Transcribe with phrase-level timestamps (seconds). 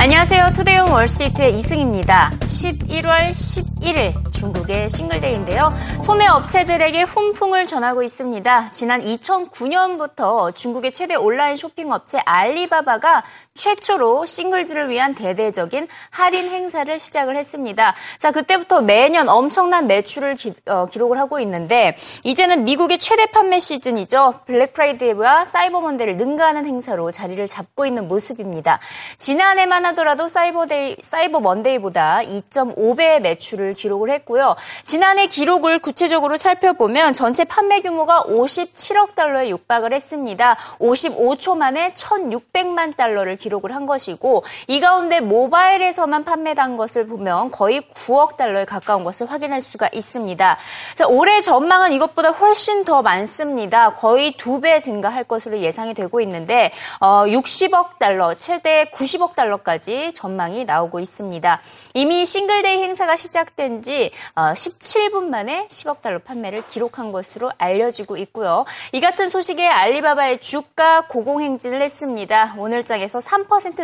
[0.00, 0.52] 안녕하세요.
[0.54, 2.30] Today on Wall Street의 이승입니다.
[2.42, 5.74] 11월 11일 중국의 싱글데이인데요.
[6.04, 8.68] 소매 업체들에게 훈풍을 전하고 있습니다.
[8.68, 13.24] 지난 2009년부터 중국의 최대 온라인 쇼핑 업체 알리바바가
[13.58, 17.94] 최초로 싱글들을 위한 대대적인 할인 행사를 시작을 했습니다.
[18.16, 24.40] 자, 그때부터 매년 엄청난 매출을 기, 어, 록을 하고 있는데 이제는 미국의 최대 판매 시즌이죠.
[24.46, 28.78] 블랙 프라이데이와 사이버 먼데이를 능가하는 행사로 자리를 잡고 있는 모습입니다.
[29.16, 34.54] 지난해만 하더라도 사이버데이, 사이버 먼데이보다 2.5배의 매출을 기록을 했고요.
[34.84, 40.56] 지난해 기록을 구체적으로 살펴보면 전체 판매 규모가 57억 달러에 육박을 했습니다.
[40.78, 47.80] 55초 만에 1,600만 달러를 기록 기록을 한 것이고 이 가운데 모바일에서만 판매한 것을 보면 거의
[47.80, 50.58] 9억 달러에 가까운 것을 확인할 수가 있습니다.
[50.94, 53.92] 자, 올해 전망은 이것보다 훨씬 더 많습니다.
[53.94, 60.64] 거의 두 배 증가할 것으로 예상이 되고 있는데 어, 60억 달러, 최대 90억 달러까지 전망이
[60.64, 61.60] 나오고 있습니다.
[61.94, 68.64] 이미 싱글데이 행사가 시작된 지 어, 17분 만에 10억 달러 판매를 기록한 것으로 알려지고 있고요.
[68.92, 72.54] 이 같은 소식에 알리바바의 주가 고공행진을 했습니다.
[72.58, 73.37] 오늘장에서 3%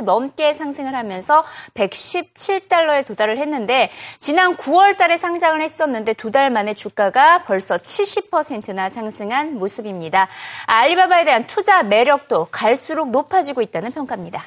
[0.05, 7.45] 넘게 상승을 하면서 117달러에 도달을 했는데 지난 9월 달에 상장을 했었는데 두 달 만에 주가가
[7.45, 10.27] 벌써 70%나 상승한 모습입니다.
[10.67, 14.43] 알리바바에 대한 투자 매력도 갈수록 높아지고 있다는 평가입니다.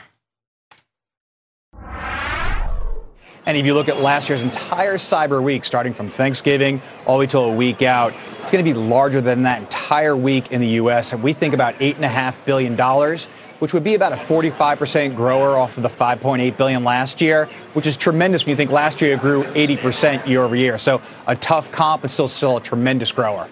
[3.45, 7.21] And if you look at last year's entire Cyber Week, starting from Thanksgiving all the
[7.21, 8.11] way till a week out,
[8.41, 11.13] it's going to be larger than that entire week in the U.S.
[11.13, 12.75] And we think about $8.5 billion,
[13.59, 17.87] which would be about a 45% grower off of the 5.8 billion last year, which
[17.87, 20.77] is tremendous when you think last year it grew 80% year over year.
[20.77, 23.47] So a tough comp, but still, still a tremendous grower.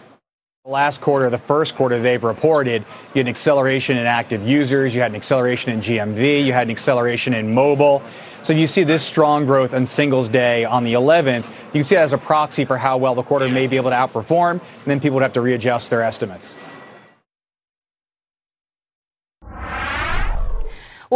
[0.67, 2.81] Last quarter, the first quarter they've reported,
[3.13, 6.65] you had an acceleration in active users, you had an acceleration in GMV, you had
[6.65, 8.01] an acceleration in mobile.
[8.41, 11.45] So you see this strong growth on Singles Day on the 11th.
[11.45, 13.91] You can see that as a proxy for how well the quarter may be able
[13.91, 16.74] to outperform, and then people would have to readjust their estimates.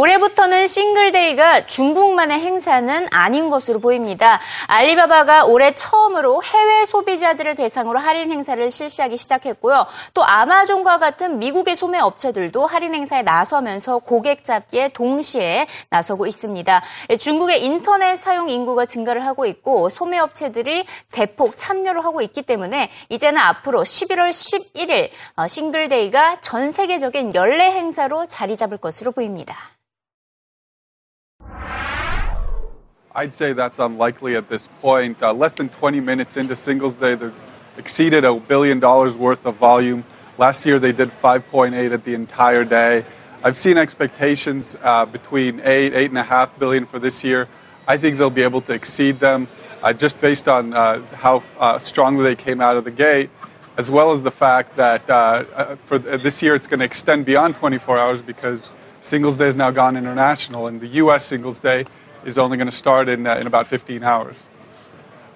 [0.00, 4.40] 올해부터는 싱글데이가 중국만의 행사는 아닌 것으로 보입니다.
[4.66, 9.84] 알리바바가 올해 처음으로 해외 소비자들을 대상으로 할인 행사를 실시하기 시작했고요.
[10.14, 16.82] 또 아마존과 같은 미국의 소매 업체들도 할인 행사에 나서면서 고객 잡기에 동시에 나서고 있습니다.
[17.18, 23.38] 중국의 인터넷 사용 인구가 증가를 하고 있고 소매 업체들이 대폭 참여를 하고 있기 때문에 이제는
[23.38, 29.56] 앞으로 11월 11일 어, 싱글데이가 전 세계적인 연례 행사로 자리 잡을 것으로 보입니다.
[33.12, 35.20] I'd say that's unlikely at this point.
[35.20, 37.34] Uh, less than 20 minutes into Singles Day, they've
[37.76, 40.04] exceeded a billion dollars worth of volume.
[40.38, 43.04] Last year, they did 5.8 at the entire day.
[43.42, 47.48] I've seen expectations uh, between eight, eight and a half billion for this year.
[47.88, 49.48] I think they'll be able to exceed them
[49.82, 53.30] uh, just based on uh, how uh, strongly they came out of the gate,
[53.76, 57.56] as well as the fact that uh, for this year it's going to extend beyond
[57.56, 61.24] 24 hours because Singles Day is now gone international, and the U.S.
[61.24, 61.86] Singles Day
[62.24, 64.36] is only going to start in, uh, in about 15 hours.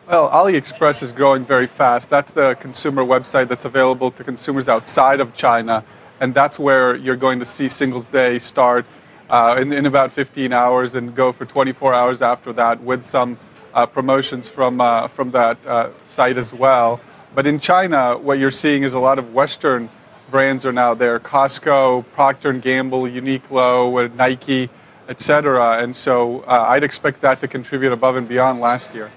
[0.07, 2.11] Well, AliExpress is growing very fast.
[2.11, 5.83] That's the consumer website that's available to consumers outside of China,
[6.21, 8.85] and that's where you're going to see Singles Day start
[9.31, 13.39] uh, in, in, about 15 hours and go for 24 hours after that with some
[13.73, 17.01] uh, promotions from, uh, from that uh, site as well.
[17.35, 19.89] But in China, what you're seeing is a lot of Western
[20.31, 21.19] brands are now there.
[21.19, 24.69] Costco, Procter & Gamble, Uniqlo, Nike,
[25.09, 25.79] etc.
[25.83, 29.11] And so uh, I'd expect that to contribute above and beyond last year.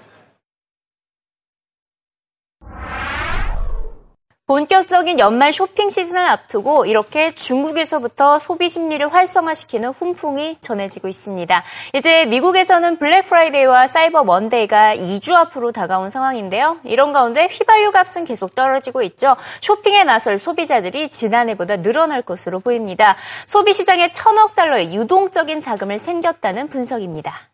[4.48, 11.62] 본격적인 연말 쇼핑 시즌을 앞두고 이렇게 중국에서부터 소비 심리를 활성화시키는 훈풍이 전해지고 있습니다.
[11.92, 16.78] 이제 미국에서는 블랙 프라이데이와 사이버 먼데이가 2주 앞으로 다가온 상황인데요.
[16.84, 19.36] 이런 가운데 휘발유 값은 계속 떨어지고 있죠.
[19.60, 23.16] 쇼핑에 나설 소비자들이 지난해보다 늘어날 것으로 보입니다.
[23.44, 27.50] 소비 시장에 천억 달러의 유동적인 자금을 생겼다는 분석입니다.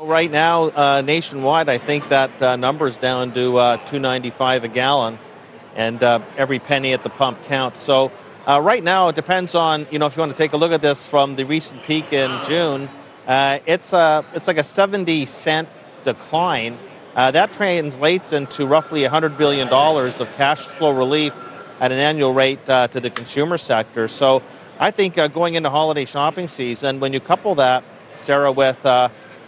[0.00, 4.68] Right now, uh, nationwide, I think that uh, number is down to uh, 2.95 a
[4.68, 5.18] gallon,
[5.76, 7.80] and uh, every penny at the pump counts.
[7.80, 8.10] So,
[8.48, 10.72] uh, right now, it depends on you know if you want to take a look
[10.72, 12.88] at this from the recent peak in June.
[13.26, 15.68] Uh, it's a it's like a 70 cent
[16.02, 16.78] decline.
[17.14, 21.36] that translates into roughly 100 billion dollars of cash flow relief
[21.78, 24.08] at an annual rate to the consumer sector.
[24.08, 24.42] So,
[24.78, 28.78] I think going into holiday shopping season, when you couple that, Sarah, with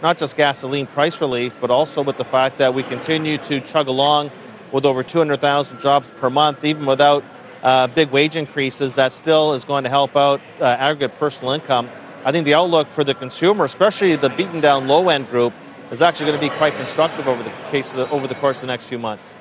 [0.03, 3.87] not just gasoline price relief, but also with the fact that we continue to chug
[3.87, 4.29] along
[4.71, 7.23] with over 200,000 jobs per month, even without
[7.63, 11.89] uh, big wage increases, that still is going to help out uh, aggregate personal income
[12.25, 15.51] I think the outlook for the consumer, especially the beaten down low end group,
[15.91, 18.61] is actually going to be quite constructive over the case the, over the course of
[18.61, 19.35] the next few months.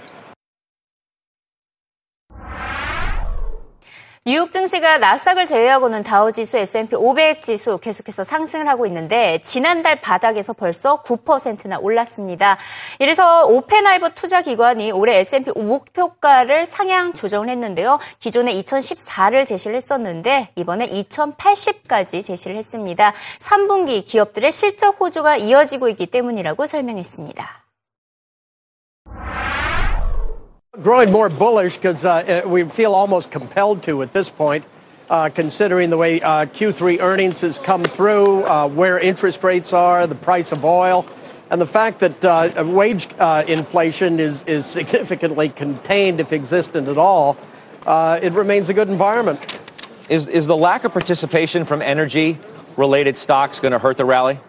[4.25, 11.03] 뉴욕 증시가 나스닥을 제외하고는 다우지수, S&P 500 지수 계속해서 상승을 하고 있는데 지난달 바닥에서 벌써
[11.03, 12.57] 9%나 올랐습니다.
[13.01, 17.99] 이래서 오펜하이버 투자기관이 올해 S&P 목표가를 상향 조정을 했는데요.
[18.21, 23.13] 기존에 2014를 제시를 했었는데 이번에 2080까지 제시를 했습니다.
[23.41, 27.62] 3분기 기업들의 실적 호조가 이어지고 있기 때문이라고 설명했습니다.
[30.83, 34.65] Growing more bullish because uh, we feel almost compelled to at this point,
[35.09, 40.07] uh, considering the way uh, Q3 earnings has come through, uh, where interest rates are,
[40.07, 41.07] the price of oil,
[41.51, 46.99] and the fact that uh, wage uh, inflation is, is significantly contained, if existent at
[46.99, 47.37] all.
[47.87, 49.41] it remains a good environment.
[50.09, 52.39] Is, is the lack of participation from energy
[52.77, 54.41] related stocks going to hurt the rally?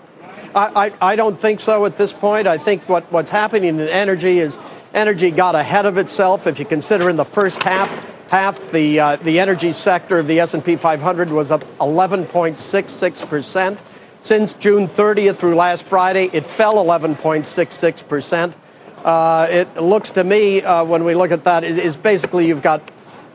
[0.56, 2.48] I, I, I don't think so at this point.
[2.48, 4.58] I think what, what's happening in energy is
[4.94, 6.48] energy got ahead of itself.
[6.48, 7.90] If you consider in the first half,
[8.30, 13.80] half the uh, the energy sector of the S&P 500 was up 11.66 percent.
[14.22, 18.56] Since June 30th through last Friday, it fell 11.66 percent.
[19.04, 22.82] Uh, it looks to me, uh, when we look at that, is basically you've got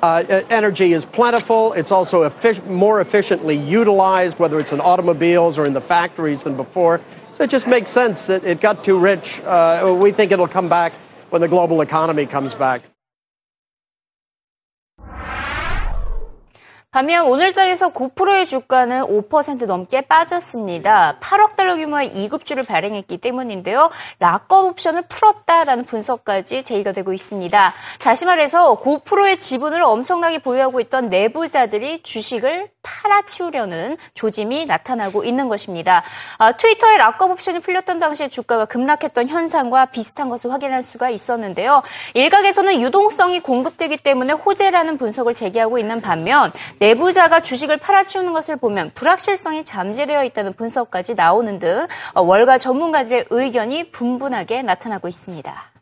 [0.01, 1.73] uh, energy is plentiful.
[1.75, 6.57] It's also effic- more efficiently utilized, whether it's in automobiles or in the factories than
[6.57, 7.01] before.
[7.35, 8.31] So it just makes sense.
[8.31, 9.41] It, it got too rich.
[9.41, 10.93] Uh, we think it'll come back
[11.31, 12.83] when the global economy comes back.
[16.91, 21.19] 반면 오늘장에서 고프로의 주가는 5% 넘게 빠졌습니다.
[21.21, 23.91] 8억 달러 규모의 2급주를 발행했기 때문인데요.
[24.21, 27.75] 락건 옵션을 풀었다라는 분석까지 제기가 되고 있습니다.
[28.01, 32.71] 다시 말해서 고프로의 지분을 엄청나게 보유하고 있던 내부자들이 주식을
[33.03, 36.03] 팔아치우려는 조짐이 나타나고 있는 것입니다.
[36.39, 41.83] 아, 트위터에 락건 옵션이 풀렸던 당시에 주가가 급락했던 현상과 비슷한 것을 확인할 수가 있었는데요.
[42.15, 49.65] 일각에서는 유동성이 공급되기 때문에 호재라는 분석을 제기하고 있는 반면 내부자가 주식을 팔아치우는 것을 보면 불확실성이
[49.65, 55.78] 잠재되어 있다는 분석까지 나오는 등 월가 전문가들의 의견이 분분하게 나타나고 있습니다.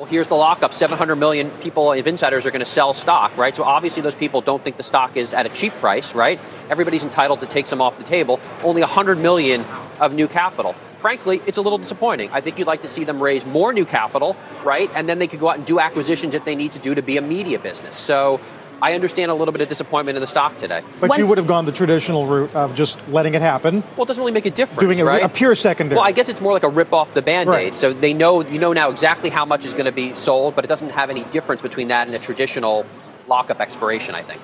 [0.00, 0.72] Well, here's the lockup.
[0.72, 3.54] 700 million people, of insiders are going to sell stock, right?
[3.54, 6.40] So obviously those people don't think the stock is at a cheap price, right?
[6.70, 8.40] Everybody's entitled to take some off the table.
[8.64, 9.62] Only 100 million
[10.00, 10.74] of new capital.
[11.02, 12.30] Frankly, it's a little disappointing.
[12.30, 14.90] I think you'd like to see them raise more new capital, right?
[14.94, 17.02] And then they could go out and do acquisitions that they need to do to
[17.02, 17.98] be a media business.
[17.98, 18.40] So
[18.82, 20.82] I understand a little bit of disappointment in the stock today.
[21.00, 23.82] But when, you would have gone the traditional route of just letting it happen.
[23.96, 24.80] Well, it doesn't really make a difference.
[24.80, 25.22] Doing a, right?
[25.22, 25.96] a pure secondary.
[25.96, 27.52] Well, I guess it's more like a rip off the band aid.
[27.52, 27.76] Right.
[27.76, 30.64] So they know you know now exactly how much is going to be sold, but
[30.64, 32.86] it doesn't have any difference between that and a traditional
[33.28, 34.14] lockup expiration.
[34.14, 34.40] I think.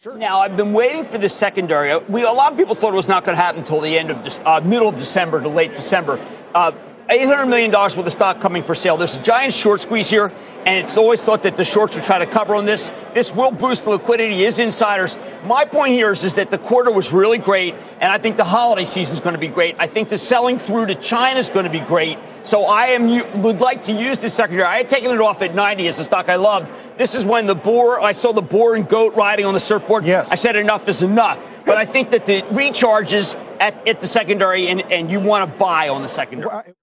[0.00, 0.18] Sure.
[0.18, 1.98] Now I've been waiting for the secondary.
[2.08, 4.10] We a lot of people thought it was not going to happen until the end
[4.10, 6.20] of uh, middle of December to late December.
[6.54, 6.72] Uh,
[7.08, 8.96] $800 million worth of stock coming for sale.
[8.96, 10.32] There's a giant short squeeze here,
[10.66, 12.90] and it's always thought that the shorts would try to cover on this.
[13.12, 15.16] This will boost the liquidity, is insiders.
[15.44, 18.44] My point here is, is that the quarter was really great, and I think the
[18.44, 19.76] holiday season is going to be great.
[19.78, 22.18] I think the selling through to China is going to be great.
[22.42, 24.68] So I am would like to use this secondary.
[24.68, 26.72] I had taken it off at 90 as a stock I loved.
[26.98, 30.04] This is when the boar, I saw the boar and goat riding on the surfboard.
[30.04, 30.30] Yes.
[30.30, 31.42] I said enough is enough.
[31.64, 35.58] But I think that the recharges at, at the secondary, and, and you want to
[35.58, 36.74] buy on the secondary.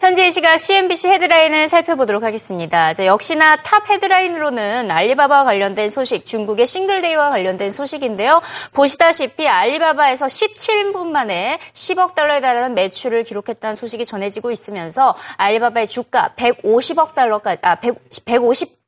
[0.00, 2.94] 현재 이 시각 CNBC 헤드라인을 살펴보도록 하겠습니다.
[2.94, 8.40] 자, 역시나 탑 헤드라인으로는 알리바바와 관련된 소식, 중국의 싱글데이와 관련된 소식인데요.
[8.72, 17.14] 보시다시피 알리바바에서 17분 만에 10억 달러에 달하는 매출을 기록했다는 소식이 전해지고 있으면서 알리바바의 주가 150억
[17.14, 18.79] 달러까지, 아, 100, 150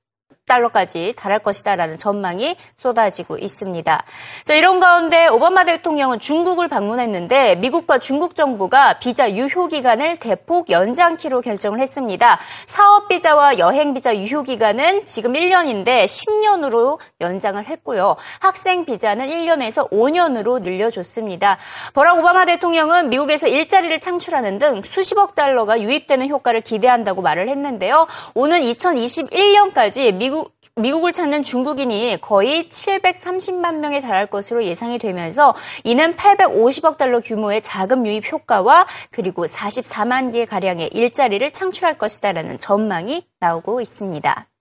[0.46, 4.04] 달러까지 달할 것이다라는 전망이 쏟아지고 있습니다.
[4.44, 11.40] 자, 이런 가운데 오바마 대통령은 중국을 방문했는데 미국과 중국 정부가 비자 유효 기간을 대폭 연장키로
[11.40, 12.38] 결정을 했습니다.
[12.66, 18.16] 사업 비자와 여행 비자 유효 기간은 지금 1년인데 10년으로 연장을 했고요.
[18.40, 21.56] 학생 비자는 1년에서 5년으로 늘려줬습니다.
[21.94, 28.06] 버락 오바마 대통령은 미국에서 일자리를 창출하는 등 수십억 달러가 유입되는 효과를 기대한다고 말을 했는데요.
[28.34, 36.16] 오는 2021년까지 미국 미국, 미국을 찾는 중국인이 거의 730만 명에 달할 것으로 예상이 되면서 이는
[36.16, 43.82] 850억 달러 규모의 자금 유입 효과와 그리고 44만 개 가량의 일자리를 창출할 것이다라는 전망이 나오고
[43.82, 44.51] 있습니다.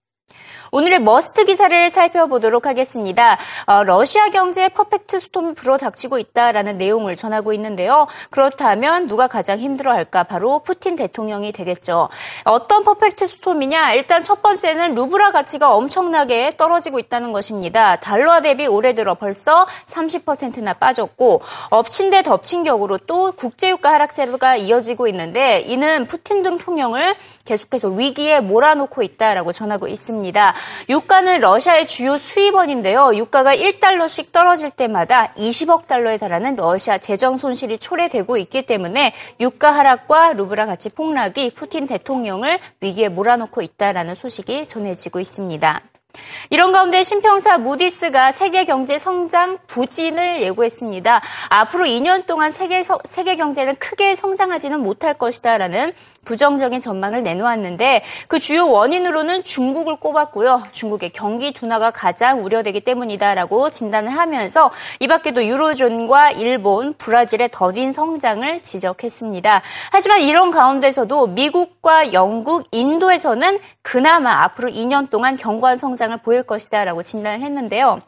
[0.74, 3.38] 오늘의 머스트 기사를 살펴보도록 하겠습니다.
[3.66, 8.08] 어, 러시아 경제에 perfect storm이 불어닥치고 있다라는 내용을 전하고 있는데요.
[8.30, 10.24] 그렇다면 누가 가장 힘들어할까?
[10.24, 12.08] 바로 푸틴 대통령이 되겠죠.
[12.46, 13.96] 어떤 perfect storm이냐?
[13.96, 17.98] 일단 첫 번째는 루블화 가치가 엄청나게 떨어지고 있다는 것입니다.
[17.98, 25.08] 달러 대비 올해 들어 벌써 30%나 빠졌고 엎친 데 덮친 격으로 또 국제유가 하락세가 이어지고
[25.10, 30.54] 있는데 이는 푸틴 대통령을 계속해서 위기에 몰아놓고 있다라고 전하고 있습니다.
[30.90, 33.16] 유가는 러시아의 주요 수입원인데요.
[33.16, 40.34] 유가가 1달러씩 떨어질 때마다 20억 달러에 달하는 러시아 재정 손실이 초래되고 있기 때문에 유가 하락과
[40.34, 45.91] 루브라 가치 폭락이 푸틴 대통령을 위기에 몰아놓고 있다라는 소식이 전해지고 있습니다.
[46.50, 51.22] 이런 가운데 신평사 무디스가 세계 경제 성장 부진을 예고했습니다.
[51.50, 55.94] 앞으로 2년 동안 세계, 세계 경제는 크게 성장하지는 못할 것이다라는
[56.26, 60.64] 부정적인 전망을 내놓았는데 그 주요 원인으로는 중국을 꼽았고요.
[60.72, 68.62] 중국의 경기 둔화가 가장 우려되기 때문이다라고 진단을 하면서 이 밖에도 유로존과 일본, 브라질의 더딘 성장을
[68.62, 69.62] 지적했습니다.
[69.92, 77.04] 하지만 이런 가운데서도 미국과 영국, 인도에서는 그나마 앞으로 2년 동안 견고한 성장 을 보일 것이다라고
[77.04, 78.02] 진단을 했는데요.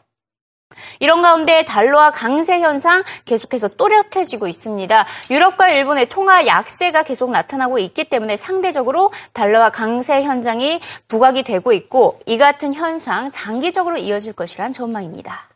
[0.98, 5.06] 이런 가운데 달러와 강세 현상 계속해서 또렷해지고 있습니다.
[5.30, 12.20] 유럽과 일본의 통화 약세가 계속 나타나고 있기 때문에 상대적으로 달러와 강세 현상이 부각이 되고 있고
[12.26, 15.53] 이 같은 현상 장기적으로 이어질 것이란 전망입니다.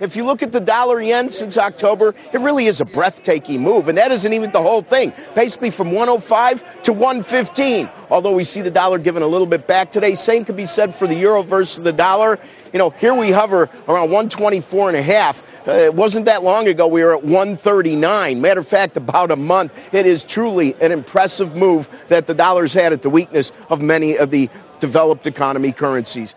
[0.00, 3.88] If you look at the dollar yen since October, it really is a breathtaking move.
[3.88, 5.12] And that isn't even the whole thing.
[5.34, 7.90] Basically from 105 to 115.
[8.08, 10.14] Although we see the dollar giving a little bit back today.
[10.14, 12.38] Same could be said for the euro versus the dollar.
[12.72, 15.42] You know, here we hover around 124 and a half.
[15.66, 18.40] Uh, it wasn't that long ago we were at 139.
[18.40, 19.72] Matter of fact, about a month.
[19.92, 24.16] It is truly an impressive move that the dollar's had at the weakness of many
[24.16, 26.36] of the developed economy currencies.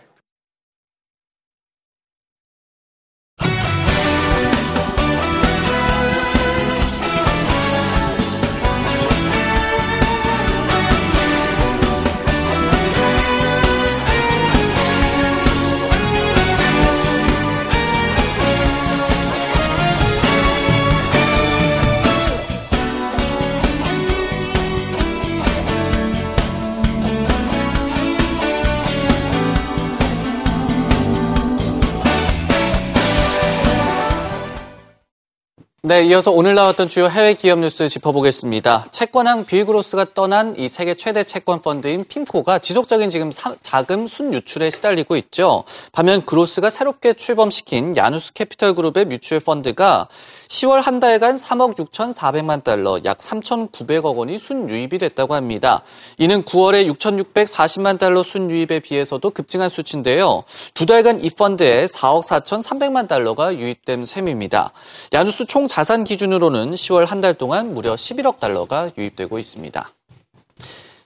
[35.92, 38.86] 네, 이어서 오늘 나왔던 주요 해외 기업 뉴스 짚어보겠습니다.
[38.92, 44.70] 채권왕 빌 그로스가 떠난 이 세계 최대 채권 펀드인 핌코가 지속적인 지금 사, 자금 순유출에
[44.70, 45.66] 시달리고 있죠.
[45.92, 50.08] 반면 그로스가 새롭게 출범시킨 야누스 캐피털 그룹의 뮤추얼 펀드가
[50.48, 55.82] 10월 한 달간 3억 6,400만 달러, 약 3,900억 원이 순유입이 됐다고 합니다.
[56.18, 60.44] 이는 9월에 6,640만 달러 순유입에 비해서도 급증한 수치인데요.
[60.74, 64.72] 두 달간 이 펀드에 4억 4,300만 달러가 유입된 셈입니다.
[65.12, 69.90] 야누스 총 자산 기준으로는 10월 한 달 동안 무려 11억 달러가 유입되고 있습니다.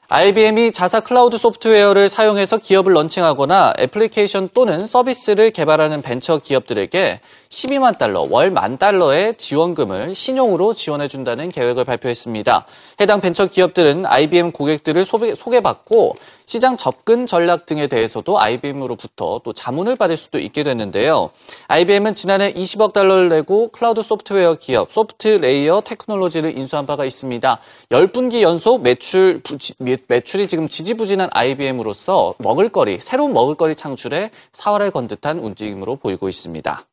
[0.08, 8.28] IBM이 자사 클라우드 소프트웨어를 사용해서 기업을 launching하거나 애플리케이션 또는 서비스를 개발하는 벤처 기업들에게 12만 달러,
[8.30, 12.68] 월 만 달러의 지원금을 신용으로 지원해준다는 계획을 발표했습니다.
[13.02, 19.96] 해당 벤처 기업들은 IBM 고객들을 소개, 받고 시장 접근 전략 등에 대해서도 IBM으로부터 또 자문을
[19.96, 21.32] 받을 수도 있게 됐는데요.
[21.68, 27.60] IBM은 지난해 20억 달러를 내고 클라우드 소프트웨어 기업 소프트 레이어 테크놀로지를 인수한 바가 있습니다.
[27.90, 29.42] 10분기 연속 매출,
[30.08, 36.86] 매출이 지금 지지부진한 IBM으로서 먹을거리, 새로운 먹을거리 창출에 사활을 건 듯한 움직임으로 보이고 있습니다.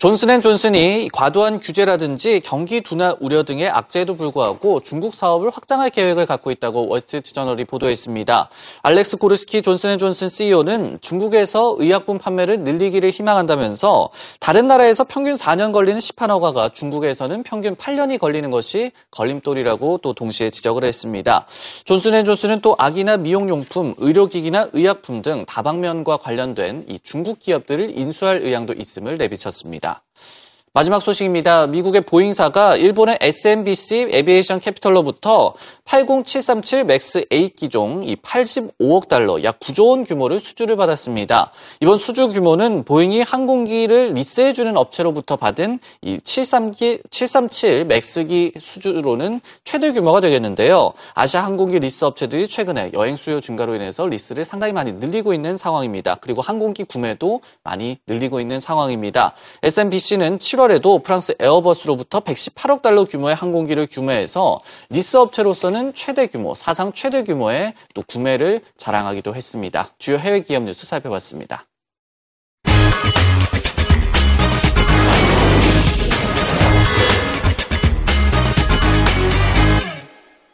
[0.00, 6.88] 존슨앤존슨이 과도한 규제라든지 경기 둔화 우려 등의 악재에도 불구하고 중국 사업을 확장할 계획을 갖고 있다고
[6.88, 8.48] 월스트리트 저널이 보도했습니다.
[8.80, 14.08] 알렉스 고르스키 존슨앤존슨 CEO는 중국에서 의약품 판매를 늘리기를 희망한다면서
[14.40, 20.48] 다른 나라에서 평균 4년 걸리는 시판 허가가 중국에서는 평균 8년이 걸리는 것이 걸림돌이라고 또 동시에
[20.48, 21.44] 지적을 했습니다.
[21.84, 29.18] 존슨앤존슨은 또 아기나 미용용품, 의료기기나 의약품 등 다방면과 관련된 이 중국 기업들을 인수할 의향도 있음을
[29.18, 29.89] 내비쳤습니다.
[29.90, 30.39] @웃
[30.72, 31.66] 마지막 소식입니다.
[31.66, 40.04] 미국의 보잉사가 일본의 SMBC 에비에이션 캐피털로부터 80737 맥스 8기종 이 85억 달러, 약 9조 원
[40.04, 41.50] 규모를 수주를 받았습니다.
[41.80, 50.20] 이번 수주 규모는 보잉이 항공기를 리스해주는 업체로부터 받은 이 737, 737 맥스기 수주로는 최대 규모가
[50.20, 50.92] 되겠는데요.
[51.14, 56.14] 아시아 항공기 리스 업체들이 최근에 여행 수요 증가로 인해서 리스를 상당히 많이 늘리고 있는 상황입니다.
[56.20, 59.34] 그리고 항공기 구매도 많이 늘리고 있는 상황입니다.
[59.64, 66.92] SMBC는 7월 7월에도 프랑스 에어버스로부터 118억 달러 규모의 항공기를 구매해서 리스 업체로서는 최대 규모, 사상
[66.92, 69.88] 최대 규모의 또 구매를 자랑하기도 했습니다.
[69.98, 71.64] 주요 해외 기업 뉴스 살펴봤습니다.